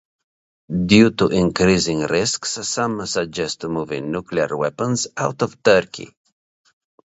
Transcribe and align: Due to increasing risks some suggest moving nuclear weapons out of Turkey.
Due 0.91 1.11
to 1.11 1.27
increasing 1.27 1.99
risks 2.07 2.53
some 2.67 3.05
suggest 3.05 3.63
moving 3.65 4.09
nuclear 4.11 4.57
weapons 4.57 5.05
out 5.15 5.43
of 5.43 5.61
Turkey. 5.61 6.09